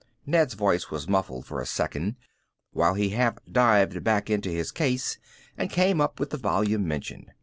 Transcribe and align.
Ned's 0.25 0.55
voice 0.55 0.89
was 0.89 1.07
muffled 1.07 1.45
for 1.45 1.61
a 1.61 1.65
second 1.67 2.15
while 2.71 2.95
he 2.95 3.09
half 3.09 3.37
dived 3.45 4.03
back 4.03 4.31
into 4.31 4.49
his 4.49 4.71
case 4.71 5.19
and 5.55 5.69
came 5.69 6.01
up 6.01 6.19
with 6.19 6.31
the 6.31 6.37
volume 6.37 6.87
mentioned. 6.87 7.31